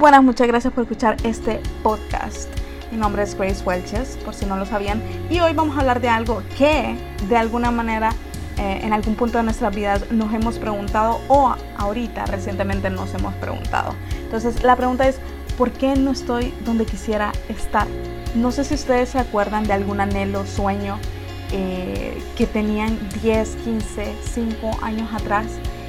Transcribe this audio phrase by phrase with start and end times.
[0.00, 2.48] Buenas, muchas gracias por escuchar este podcast.
[2.90, 6.00] Mi nombre es Grace Welches, por si no lo sabían, y hoy vamos a hablar
[6.00, 6.96] de algo que
[7.28, 8.14] de alguna manera
[8.56, 13.34] eh, en algún punto de nuestras vidas nos hemos preguntado o ahorita recientemente nos hemos
[13.34, 13.94] preguntado.
[14.22, 15.20] Entonces la pregunta es,
[15.58, 17.86] ¿por qué no estoy donde quisiera estar?
[18.34, 20.98] No sé si ustedes se acuerdan de algún anhelo, sueño
[21.52, 25.44] eh, que tenían 10, 15, 5 años atrás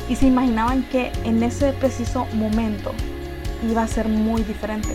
[0.10, 2.91] y se imaginaban que en ese preciso momento
[3.70, 4.90] iba a ser muy diferente.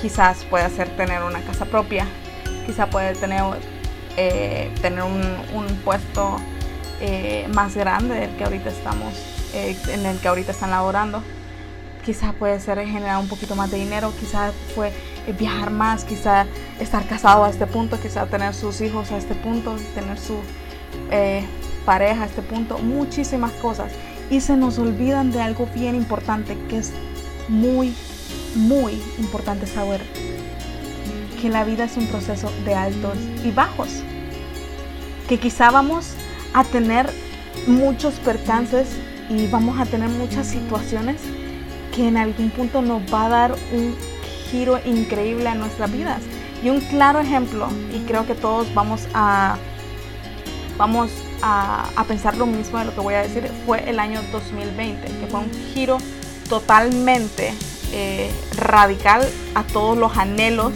[0.00, 2.06] Quizás puede ser tener una casa propia,
[2.66, 3.42] quizás puede tener,
[4.16, 6.36] eh, tener un, puesto
[7.00, 9.14] eh, más grande del que ahorita estamos,
[9.54, 11.22] eh, en el que ahorita están laborando.
[12.04, 14.92] Quizás puede ser generar un poquito más de dinero, quizás fue
[15.38, 16.46] viajar más, quizás
[16.78, 20.36] estar casado a este punto, quizás tener sus hijos a este punto, tener su
[21.86, 23.90] pareja a este punto, muchísimas cosas.
[24.28, 26.92] Y se nos olvidan de algo bien importante que es
[27.48, 27.94] muy,
[28.54, 30.00] muy importante saber
[31.40, 33.88] que la vida es un proceso de altos y bajos.
[35.28, 36.14] Que quizá vamos
[36.52, 37.10] a tener
[37.66, 38.88] muchos percances
[39.28, 41.20] y vamos a tener muchas situaciones
[41.94, 43.94] que en algún punto nos va a dar un
[44.50, 46.20] giro increíble a nuestras vidas.
[46.62, 49.56] Y un claro ejemplo, y creo que todos vamos a,
[50.78, 51.10] vamos
[51.42, 55.26] a, pensar lo mismo de lo que voy a decir, fue el año 2020, que
[55.26, 55.98] fue un giro
[56.48, 57.54] totalmente
[57.92, 60.72] eh, radical a todos los anhelos,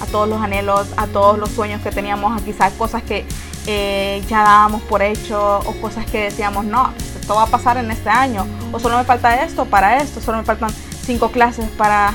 [0.00, 3.26] a todos los anhelos, a todos los sueños que teníamos, quizás cosas que
[3.66, 7.90] eh, ya dábamos por hecho o cosas que decíamos, no, esto va a pasar en
[7.90, 10.70] este año, o solo me falta esto para esto, solo me faltan
[11.04, 12.14] cinco clases para,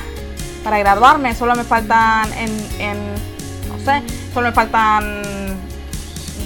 [0.64, 2.98] para graduarme, solo me faltan en, en,
[3.68, 5.22] no sé, solo me faltan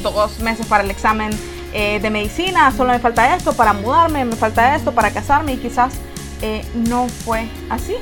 [0.03, 1.31] dos meses para el examen
[1.73, 5.57] eh, de medicina, solo me falta esto para mudarme, me falta esto para casarme y
[5.57, 5.95] quizás
[6.43, 7.97] eh, no fue así.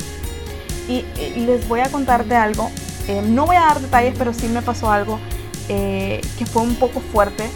[0.87, 1.05] Y,
[1.35, 2.71] les voy a contar de algo,
[3.07, 5.19] eh, no voy a dar detalles, pero sí me pasó algo
[5.67, 7.49] eh, que fue un poco fuerte,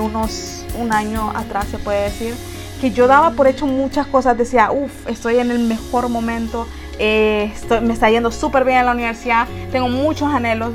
[0.00, 2.34] unos un año atrás se puede decir,
[2.80, 6.66] que yo daba por hecho muchas cosas, decía, uff, estoy en el mejor momento,
[6.98, 10.74] estoy, me está yendo súper bien en la universidad, tengo muchos anhelos,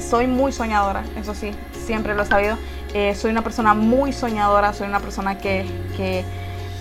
[0.00, 1.52] soy muy soñadora, eso sí,
[1.86, 2.58] siempre lo he sabido,
[3.14, 6.24] soy una persona muy soñadora, soy una persona que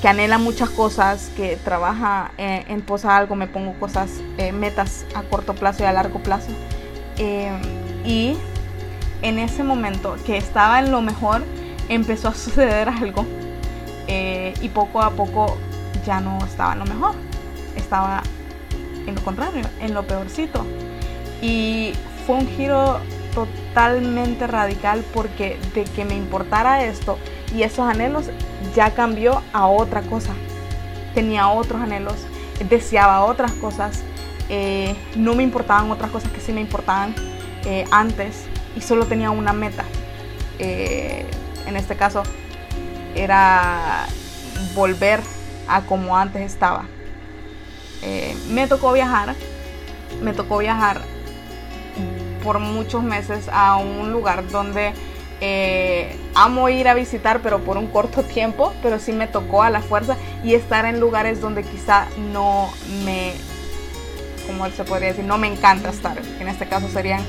[0.03, 5.05] que anhela muchas cosas, que trabaja eh, en posa algo, me pongo cosas, eh, metas
[5.15, 6.49] a corto plazo y a largo plazo.
[7.17, 7.49] Eh,
[8.03, 8.35] y
[9.21, 11.45] en ese momento que estaba en lo mejor,
[11.87, 13.25] empezó a suceder algo
[14.05, 15.57] y poco a poco
[16.05, 17.15] ya no estaba en lo mejor,
[17.77, 18.23] estaba
[19.07, 20.65] en lo contrario, en lo peorcito.
[21.41, 21.93] Y
[22.27, 22.99] fue un giro
[23.33, 27.17] totalmente radical porque de que me importara esto
[27.53, 28.25] y esos anhelos
[28.75, 30.33] ya cambió a otra cosa.
[31.13, 32.15] Tenía otros anhelos,
[32.69, 34.03] deseaba otras cosas,
[34.49, 37.13] eh, no me importaban otras cosas que sí me importaban
[37.65, 39.85] eh, antes y solo tenía una meta.
[40.59, 41.25] Eh,
[41.65, 42.23] en este caso
[43.15, 44.07] era
[44.75, 45.21] volver
[45.67, 46.85] a como antes estaba.
[48.49, 49.35] me tocó viajar,
[50.21, 51.01] me tocó viajar
[52.43, 54.93] por muchos meses a un lugar donde
[55.45, 59.69] eh, amo ir a visitar, pero por un corto tiempo, pero sí me tocó a
[59.69, 62.71] la fuerza y estar en lugares donde quizá no
[63.03, 63.33] me,
[64.47, 66.17] como se podría decir, no me encanta estar.
[66.39, 67.19] En este caso serían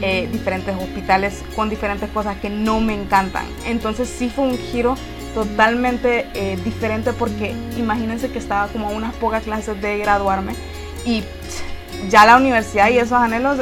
[0.00, 3.44] eh, diferentes hospitales con diferentes cosas que no me encantan.
[3.66, 4.94] Entonces sí fue un giro
[5.34, 10.54] totalmente eh, diferente porque imagínense que estaba como a unas pocas clases de graduarme
[11.04, 11.22] y
[12.08, 13.58] ya la universidad y esos anhelos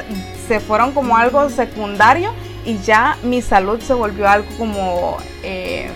[0.46, 2.32] se fueron como algo secundario
[2.66, 5.88] y ya mi salud se volvió algo como eh,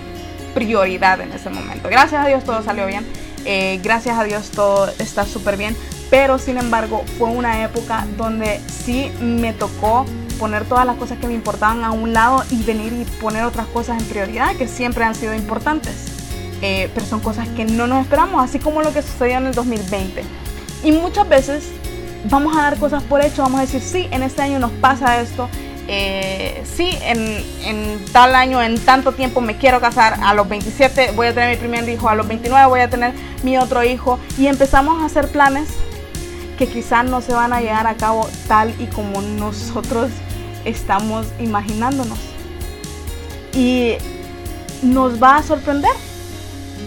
[0.55, 1.89] prioridad en ese momento.
[1.91, 3.05] Gracias a Dios todo salió bien,
[3.45, 5.77] eh, gracias a Dios todo está súper bien,
[6.11, 10.07] pero sin embargo fue una época donde sí me tocó
[10.39, 13.67] poner todas las cosas que me importaban a un lado y venir y poner otras
[13.67, 16.07] cosas en prioridad que siempre han sido importantes.
[16.63, 19.55] Eh, pero son cosas que no nos esperamos, así como lo que sucedió en el
[19.55, 20.23] 2020.
[20.85, 21.71] Y muchas veces
[22.29, 25.21] vamos a dar cosas por hecho, vamos a decir, sí, en este año nos pasa
[25.21, 25.49] esto,
[25.89, 31.29] eh, sí, en, tal año, en tanto tiempo me quiero casar, a los 27 voy
[31.29, 33.13] a tener mi primer hijo, a los 29 voy a tener
[33.43, 35.69] mi otro hijo y empezamos a hacer planes
[36.59, 40.11] que quizás no se van a llevar a cabo tal y como nosotros
[40.65, 42.19] estamos imaginándonos.
[43.55, 43.95] Y
[44.83, 45.93] nos va a sorprender,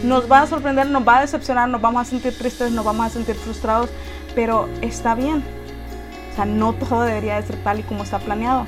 [0.04, 3.08] nos va a sorprender, nos va a decepcionar, nos vamos a sentir tristes, nos vamos
[3.08, 3.90] a sentir frustrados,
[4.36, 5.44] pero está bien.
[6.32, 8.66] O sea, no todo debería de ser tal y como está planeado.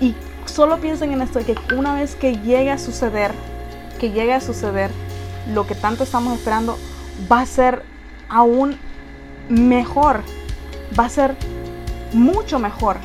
[0.00, 0.14] Y
[0.46, 3.32] solo piensen en esto, que una vez que llegue a suceder,
[3.98, 4.90] que llegue a suceder
[5.52, 6.78] lo que tanto estamos esperando,
[7.30, 7.82] va a ser
[8.28, 8.78] aún
[9.48, 10.22] mejor,
[10.98, 11.34] va a ser
[12.12, 12.96] mucho mejor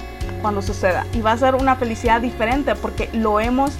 [0.41, 3.71] cuando suceda y va a ser una felicidad diferente porque lo hemos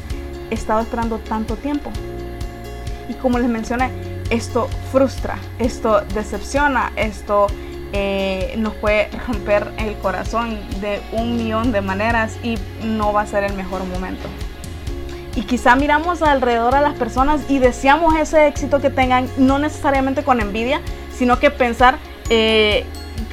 [0.50, 1.92] estado esperando tanto tiempo.
[3.10, 3.92] Y como les mencioné,
[4.30, 7.48] esto frustra, esto decepciona, esto
[7.94, 13.28] eh, nos puede romper el corazón de un millón de maneras y no va a
[13.28, 14.28] ser el mejor momento.
[15.36, 20.24] Y quizá miramos alrededor a las personas y deseamos ese éxito que tengan, no necesariamente
[20.24, 20.82] con envidia,
[21.16, 21.98] sino que pensar
[22.30, 22.86] eh,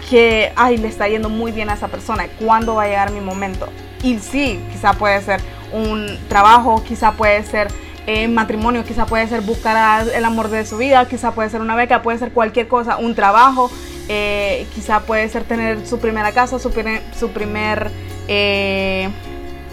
[0.08, 3.20] que, ay, le está yendo muy bien a esa persona, ¿cuándo va a llegar mi
[3.20, 3.68] momento?
[4.02, 5.40] Y sí, quizá puede ser
[5.72, 7.68] un trabajo, quizá puede ser
[8.06, 11.76] eh, matrimonio, quizá puede ser buscar el amor de su vida, quizá puede ser una
[11.76, 13.70] beca, puede ser cualquier cosa, un trabajo,
[14.12, 16.72] eh, quizá puede ser tener su primera casa, su,
[17.16, 17.92] su primer
[18.26, 19.08] eh,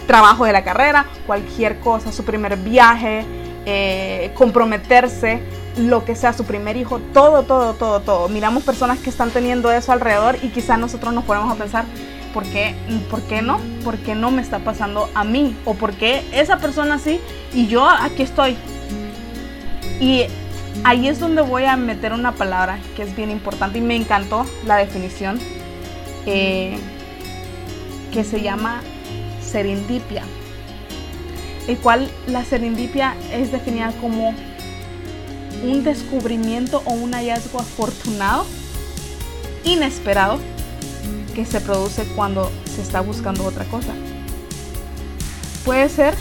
[0.06, 3.24] trabajo de la carrera, cualquier cosa, su primer viaje,
[4.34, 5.42] comprometerse,
[5.76, 8.28] lo que sea, su primer hijo, todo, todo, todo, todo.
[8.28, 11.84] Miramos personas que están teniendo eso alrededor y quizá nosotros nos ponemos a pensar,
[12.32, 12.76] ¿por qué,
[13.10, 13.60] ¿por qué no?
[13.82, 15.56] ¿Por qué no me está pasando a mí?
[15.64, 17.20] ¿O por qué esa persona sí
[17.52, 18.56] y yo aquí estoy?
[20.00, 20.26] Y
[20.84, 24.46] ahí es donde voy a meter una palabra que es bien importante y me encantó
[24.66, 25.38] la definición
[26.26, 26.78] eh,
[28.12, 28.82] que se llama
[29.42, 30.24] serendipia,
[31.66, 34.34] el cual la serendipia es definida como
[35.62, 38.46] un descubrimiento o un hallazgo afortunado,
[39.64, 40.38] inesperado,
[41.34, 43.92] que se produce cuando se está buscando otra cosa.
[45.64, 46.14] Puede ser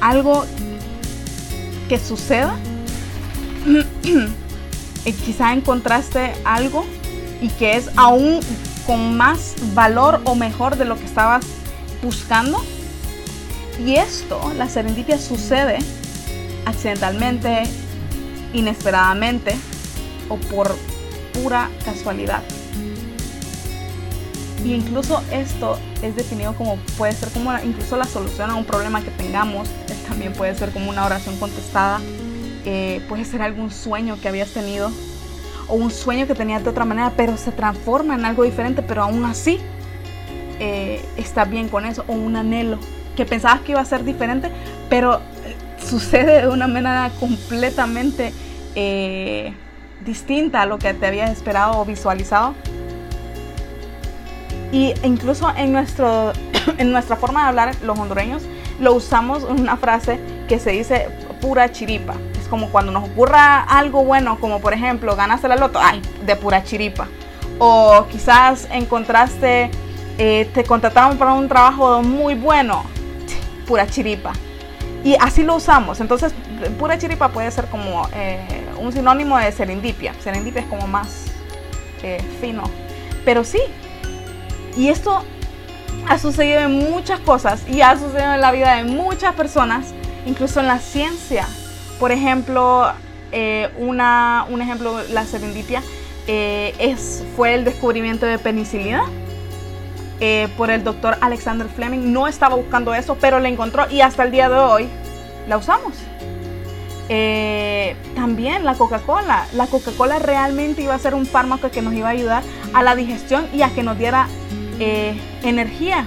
[0.00, 0.44] algo
[1.88, 2.56] que suceda
[5.24, 6.84] quizá encontraste algo
[7.40, 8.40] y que es aún
[8.86, 11.44] con más valor o mejor de lo que estabas
[12.02, 12.62] buscando.
[13.84, 15.78] Y esto, la serendipia, sucede
[16.66, 17.64] accidentalmente,
[18.52, 19.56] inesperadamente
[20.28, 20.76] o por
[21.32, 22.42] pura casualidad.
[24.64, 29.02] Y incluso esto es definido como puede ser como incluso la solución a un problema
[29.02, 29.68] que tengamos.
[30.08, 32.00] También puede ser como una oración contestada.
[32.64, 34.90] Eh, puede ser algún sueño que habías tenido
[35.68, 39.02] o un sueño que tenías de otra manera, pero se transforma en algo diferente, pero
[39.02, 39.58] aún así
[40.60, 42.04] eh, está bien con eso.
[42.06, 42.78] O un anhelo
[43.16, 44.50] que pensabas que iba a ser diferente,
[44.88, 48.32] pero eh, sucede de una manera completamente
[50.04, 52.54] distinta a lo que te habías esperado o visualizado.
[54.72, 56.32] Y incluso en, nuestro,
[56.78, 58.42] en nuestra forma de hablar, los hondureños,
[58.80, 60.18] lo usamos una frase
[60.48, 61.08] que se dice
[61.40, 62.14] pura chiripa.
[62.52, 65.80] Como cuando nos ocurra algo bueno, como por ejemplo, ganaste la loto,
[66.26, 67.08] de pura chiripa.
[67.58, 69.70] O quizás encontraste,
[70.18, 72.84] eh, te contrataron para un trabajo muy bueno,
[73.66, 74.34] pura chiripa.
[75.02, 76.00] Y así lo usamos.
[76.00, 76.34] Entonces,
[76.78, 80.12] pura chiripa puede ser como eh, un sinónimo de serendipia.
[80.22, 81.28] Serendipia es como más
[82.02, 82.64] eh, fino.
[83.24, 83.62] Pero sí,
[84.76, 85.24] y esto
[86.06, 89.94] ha sucedido en muchas cosas y ha sucedido en la vida de muchas personas,
[90.26, 91.48] incluso en la ciencia.
[92.02, 92.92] Por ejemplo,
[93.30, 95.84] eh, una, un ejemplo, la serendipia,
[96.26, 99.04] eh, es, fue el descubrimiento de penicilina
[100.18, 102.12] eh, por el doctor Alexander Fleming.
[102.12, 104.88] No estaba buscando eso, pero la encontró y hasta el día de hoy
[105.46, 105.92] la usamos.
[108.16, 109.46] también la Coca-Cola.
[109.52, 112.42] La Coca-Cola realmente iba a ser un fármaco que nos iba a ayudar
[112.74, 114.26] a la digestión y a que nos diera
[114.80, 116.04] eh, energía.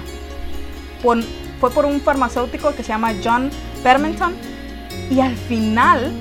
[1.00, 3.48] fue por un farmacéutico que se llama John
[3.82, 4.55] Permenton
[5.10, 6.12] y al final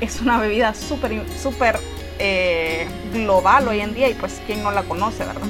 [0.00, 1.78] es una bebida súper super,
[2.18, 5.46] eh, global hoy en día y pues quién no la conoce, ¿verdad?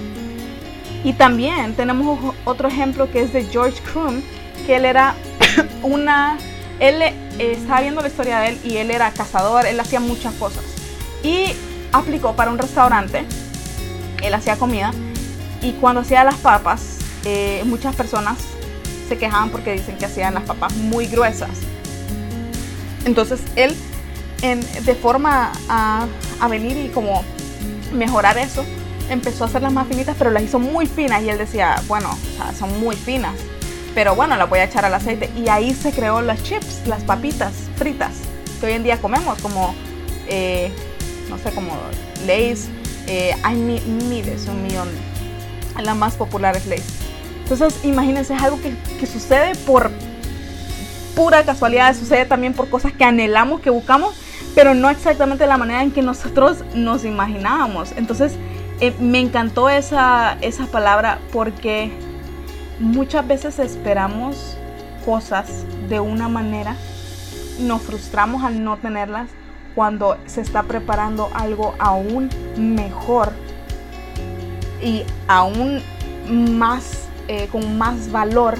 [1.04, 4.20] Y también tenemos otro ejemplo que es de George Crum,
[4.66, 5.14] que él era
[5.82, 6.36] una,
[6.80, 10.34] él eh, estaba viendo la historia de él y él era cazador, él hacía muchas
[10.34, 10.64] cosas
[11.22, 11.52] y
[11.92, 13.24] aplicó para un restaurante,
[14.22, 14.92] él hacía comida
[15.62, 18.38] y cuando hacía las papas, eh, muchas personas
[19.08, 21.50] se quejaban porque dicen que hacían las papas muy gruesas.
[23.04, 23.74] Entonces él,
[24.40, 26.06] de forma a,
[26.48, 27.24] venir y como
[27.92, 28.64] mejorar eso,
[29.08, 31.22] empezó a hacerlas más finitas, pero las hizo muy finas.
[31.22, 32.10] Y él decía, bueno,
[32.58, 33.34] son muy finas,
[33.94, 35.30] pero bueno, las voy a echar al aceite.
[35.36, 38.12] Y ahí se creó las chips, las papitas fritas,
[38.60, 39.74] que hoy en día comemos, como,
[40.28, 40.70] eh,
[41.30, 41.72] no sé, como
[42.26, 42.68] Lay's.
[43.06, 44.88] Eh, hay miles, un millón
[45.82, 46.97] la más popular es Lace.
[47.50, 49.90] Entonces, imagínense, es algo que, sucede por
[51.16, 54.14] pura casualidad, sucede también por cosas que anhelamos, que buscamos,
[54.54, 57.92] pero no exactamente la manera en que nosotros nos imaginábamos.
[57.96, 58.34] Entonces,
[58.80, 61.90] eh, me encantó esa, esa palabra porque
[62.80, 64.58] muchas veces esperamos
[65.06, 66.76] cosas de una manera,
[67.60, 69.30] nos frustramos al no tenerlas
[69.74, 72.28] cuando se está preparando algo aún
[72.58, 73.32] mejor
[74.82, 75.80] y aún
[76.28, 78.58] más, eh, con más valor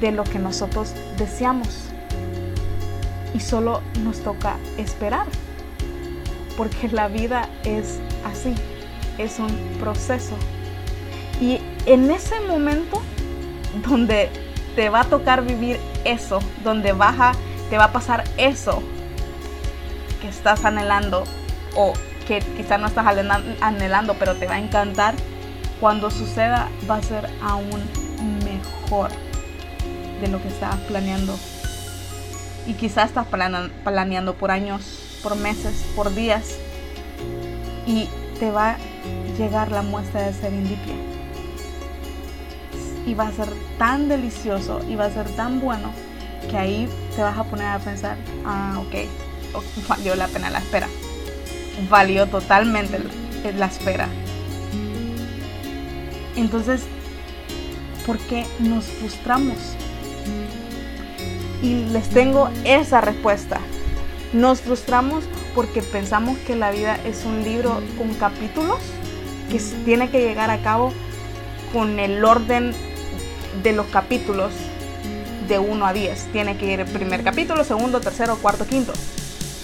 [0.00, 1.90] de lo que nosotros deseamos.
[3.34, 5.26] Y solo nos toca esperar,
[6.56, 8.54] porque la vida es así,
[9.18, 9.50] es un
[9.80, 10.34] proceso.
[11.40, 13.02] Y en ese momento
[13.88, 14.30] donde
[14.76, 17.32] te va a tocar vivir eso, donde baja,
[17.70, 18.82] te va a pasar eso
[20.20, 21.24] que estás anhelando
[21.74, 21.92] o
[22.26, 23.06] que quizás no estás
[23.60, 25.14] anhelando, pero te va a encantar,
[25.80, 27.82] cuando suceda va a ser aún
[28.44, 29.10] mejor
[30.20, 31.36] de lo que estabas planeando.
[32.66, 33.26] Y quizás estás
[33.84, 36.56] planeando por años, por meses, por días.
[37.86, 38.76] Y te va a
[39.36, 40.94] llegar la muestra de serendipia.
[43.06, 45.90] Y va a ser tan delicioso y va a ser tan bueno
[46.50, 48.16] que ahí te vas a poner a pensar,
[48.46, 50.88] ah, ok, valió la pena la espera.
[51.90, 52.98] Valió totalmente
[53.56, 54.08] la espera.
[56.36, 56.82] Entonces,
[58.06, 59.56] ¿por qué nos frustramos?
[61.62, 63.60] Y les tengo esa respuesta.
[64.32, 65.24] Nos frustramos
[65.54, 68.78] porque pensamos que la vida es un libro con capítulos
[69.50, 70.92] que tiene que llegar a cabo
[71.72, 72.72] con el orden
[73.62, 74.52] de los capítulos
[75.48, 76.32] de 1 a 10.
[76.32, 78.92] Tiene que ir el primer capítulo, segundo, tercero, cuarto, quinto.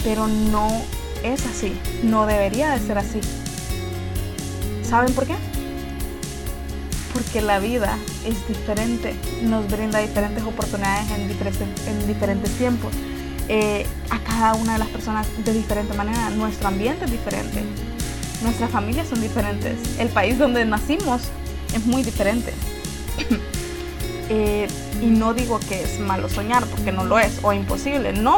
[0.04, 0.68] Pero no
[1.22, 1.76] es así.
[2.02, 3.20] No debería de ser así.
[4.82, 5.34] ¿Saben por qué?
[7.12, 12.92] Porque la vida es diferente, nos brinda diferentes oportunidades en diferentes, en diferentes tiempos.
[13.48, 17.62] Eh, a cada una de las personas de diferente manera, nuestro ambiente es diferente,
[18.42, 21.22] nuestras familias son diferentes, el país donde nacimos
[21.74, 22.52] es muy diferente.
[24.32, 24.68] Eh,
[25.02, 28.36] y no digo que es malo soñar, porque no lo es, o imposible, no,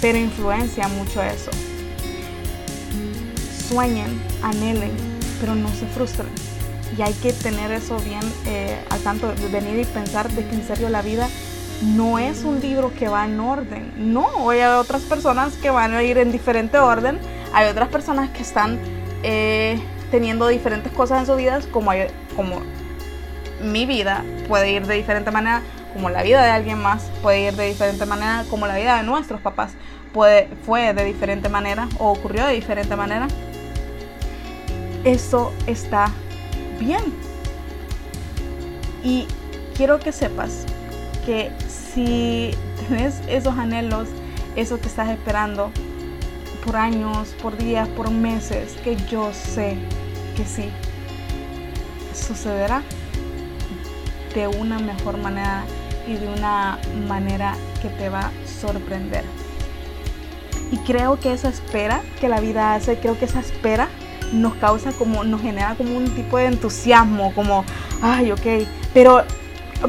[0.00, 1.52] pero influencia mucho eso.
[3.68, 4.90] Sueñen, anhelen,
[5.40, 6.49] pero no se frustren
[6.96, 10.66] y hay que tener eso bien eh, al tanto, venir y pensar de que en
[10.66, 11.28] serio la vida
[11.82, 13.92] no es un libro que va en orden.
[13.96, 17.18] No, hay otras personas que van a ir en diferente orden,
[17.52, 18.78] hay otras personas que están
[19.22, 19.80] eh,
[20.10, 21.92] teniendo diferentes cosas en su vida, como,
[22.36, 22.60] como
[23.62, 27.54] mi vida puede ir de diferente manera, como la vida de alguien más puede ir
[27.54, 29.72] de diferente manera, como la vida de nuestros papás
[30.12, 33.28] puede, fue de diferente manera o ocurrió de diferente manera.
[35.04, 36.10] Eso está
[36.80, 37.14] bien.
[39.04, 39.26] Y
[39.76, 40.66] quiero que sepas
[41.24, 42.50] que si
[42.88, 44.08] tienes esos anhelos,
[44.56, 45.70] eso que estás esperando
[46.64, 49.76] por años, por días, por meses, que yo sé
[50.36, 50.70] que sí,
[52.12, 52.82] sucederá
[54.34, 55.64] de una mejor manera
[56.06, 59.24] y de una manera que te va a sorprender.
[60.70, 63.88] Y creo que esa espera que la vida hace, creo que esa espera
[64.32, 67.64] nos causa como, nos genera como un tipo de entusiasmo, como,
[68.02, 69.24] ay, ok, pero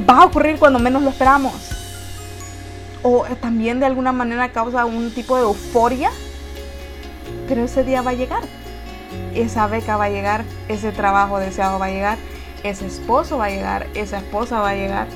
[0.10, 1.54] va a ocurrir cuando menos lo esperamos.
[3.04, 6.12] O también de alguna manera causa un tipo de euforia,
[7.48, 8.44] pero ese día va a llegar.
[9.34, 12.18] Esa beca va a llegar, ese trabajo deseado va a llegar,
[12.64, 15.08] ese esposo va a llegar, esa esposa va a llegar,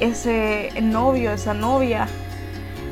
[0.00, 2.08] ese novio, esa novia,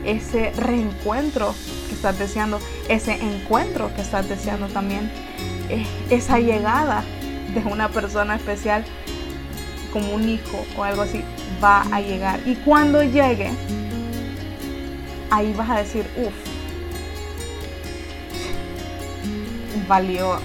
[0.05, 1.55] ese reencuentro
[1.89, 5.11] que estás deseando, ese encuentro que estás deseando también
[6.11, 7.05] esa llegada
[7.55, 8.85] de una persona especial
[9.93, 11.23] como un hijo o algo así
[11.63, 12.41] va a llegar.
[12.47, 13.51] Y cuando llegue,
[15.31, 16.33] ahí vas a decir, uff,
[19.89, 20.39] valió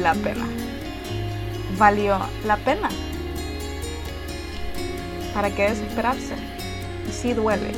[0.00, 0.46] la pena.
[1.78, 2.88] Valió la pena.
[5.32, 6.34] ¿Para qué desesperarse?
[7.08, 7.70] Y sí duele,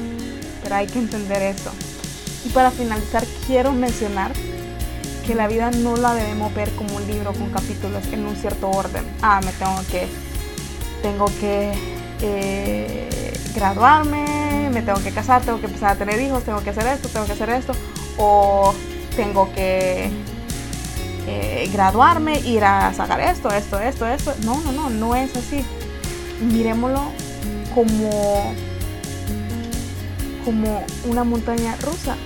[0.63, 1.71] pero hay que entender eso.
[2.45, 4.33] Y para finalizar, quiero mencionar
[5.27, 8.71] que la vida no la debemos ver como un libro con capítulos en un cierto
[8.71, 9.05] orden.
[9.23, 10.09] Ah, me tengo que,
[11.03, 11.73] tengo que
[12.23, 16.87] eh, graduarme, me tengo que casar, tengo que empezar a tener hijos, tengo que hacer
[16.87, 17.73] esto, tengo que hacer esto,
[18.17, 18.75] o
[19.17, 20.11] tengo que
[21.27, 24.35] eh, graduarme, ir a sacar esto, esto, esto, esto.
[24.45, 25.65] No, no, no, no es así.
[26.41, 27.03] Miremoslo
[27.75, 28.55] como,
[30.45, 32.17] como una montaña rusa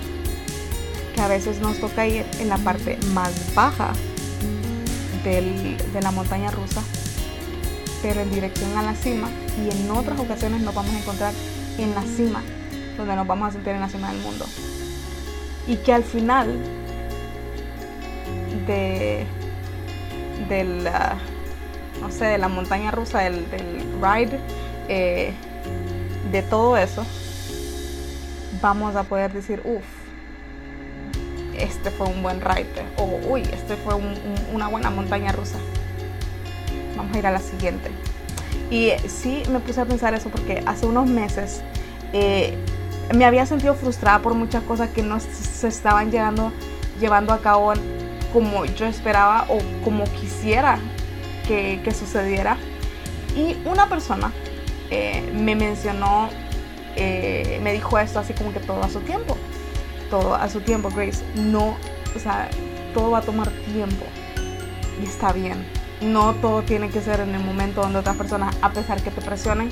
[1.15, 3.93] que a veces nos toca ir en la parte más baja
[5.23, 6.81] de la montaña rusa,
[8.03, 9.29] pero en dirección a la cima
[9.59, 11.33] y en otras ocasiones nos vamos a encontrar
[11.79, 12.43] en la cima,
[12.95, 14.45] donde nos vamos a sentir en la cima del mundo.
[15.67, 16.59] Y que al final
[18.67, 19.25] de,
[20.83, 21.15] la,
[22.01, 23.45] no sé, de la montaña rusa, del,
[23.99, 24.39] ride,
[24.89, 25.33] eh,
[26.31, 27.03] de todo eso,
[28.61, 30.04] vamos a poder decir, uff,
[31.59, 33.95] este fue un buen ride o uy, este fue
[34.53, 35.57] una buena montaña rusa.
[36.95, 37.91] Vamos a ir a la siguiente.
[38.71, 41.61] Y sí me puse a pensar eso porque hace unos meses
[42.13, 42.57] eh,
[43.13, 46.51] me había sentido frustrada por muchas cosas que no se estaban llegando,
[46.99, 47.73] llevando a cabo
[48.33, 50.79] como yo esperaba o como quisiera
[51.47, 52.57] que, sucediera.
[53.35, 54.31] Y una persona
[54.89, 56.29] eh, me mencionó,
[56.95, 59.37] eh, me dijo esto así como que todo a su tiempo.
[60.15, 61.25] Todo a su tiempo, Grace.
[61.35, 61.75] No,
[62.15, 62.49] o sea,
[62.93, 64.05] todo va a tomar tiempo.
[65.01, 65.67] Y está bien.
[65.99, 69.19] No todo tiene que ser en el momento donde otras personas, a pesar que te
[69.19, 69.71] presionen,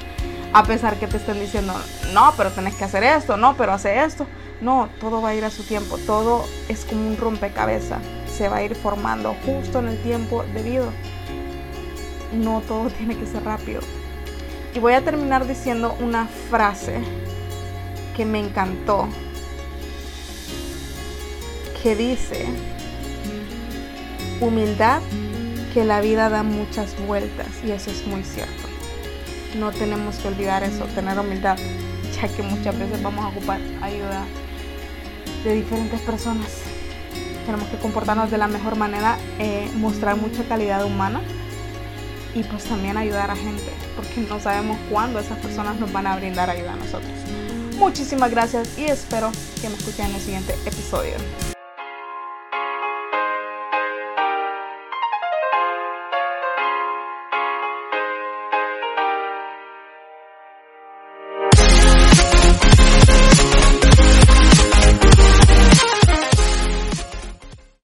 [0.52, 1.74] a pesar que te estén diciendo,
[2.14, 4.28] no, pero tenés que hacer esto, no, pero hace esto.
[4.60, 5.98] No, todo va a ir a su tiempo.
[5.98, 8.02] Todo es como un rompecabezas.
[8.28, 10.92] Se va a ir formando justo en el tiempo debido.
[12.34, 13.80] No todo tiene que ser rápido.
[14.76, 17.00] Y voy a terminar diciendo una frase
[18.18, 19.08] que me encantó.
[21.84, 22.46] Que dice,
[24.40, 25.02] humildad
[25.74, 27.48] que la vida da muchas vueltas.
[27.66, 28.74] Y eso es muy cierto
[29.56, 31.58] no tenemos que olvidar eso, tener humildad,
[32.16, 34.26] ya que muchas veces vamos a ocupar ayuda
[35.44, 36.48] de diferentes personas.
[37.46, 41.22] Tenemos que comportarnos de la mejor manera, eh, mostrar mucha calidad humana
[42.34, 46.16] y pues también ayudar a gente, porque no sabemos cuándo esas personas nos van a
[46.16, 47.12] brindar ayuda a nosotros.
[47.78, 51.53] Muchísimas gracias y espero que me escuchen en el siguiente episodio.